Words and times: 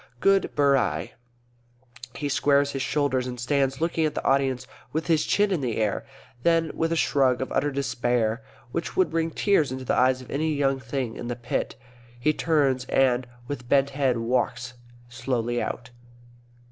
_Good 0.19 0.49
ber 0.55 0.75
eye. 0.75 1.11
_He 2.15 2.31
squares 2.31 2.71
his 2.71 2.81
shoulders 2.81 3.27
and 3.27 3.39
stands 3.39 3.79
looking 3.79 4.03
at 4.03 4.15
the 4.15 4.25
audience 4.25 4.65
with 4.91 5.05
his 5.05 5.27
chin 5.27 5.51
in 5.51 5.61
the 5.61 5.77
air; 5.77 6.07
then 6.41 6.71
with 6.73 6.91
a 6.91 6.95
shrug 6.95 7.39
of 7.39 7.51
utter 7.51 7.69
despair, 7.71 8.43
which 8.71 8.97
would 8.97 9.11
bring 9.11 9.29
tears 9.29 9.71
into 9.71 9.85
the 9.85 9.93
eyes 9.93 10.19
of 10.19 10.31
any 10.31 10.55
young 10.55 10.79
thing 10.79 11.15
in 11.17 11.27
the 11.27 11.35
pit, 11.35 11.75
he 12.19 12.33
turns 12.33 12.85
and 12.85 13.27
with 13.47 13.69
bent 13.69 13.91
head 13.91 14.17
walks 14.17 14.73
slowly 15.07 15.61
out. 15.61 15.91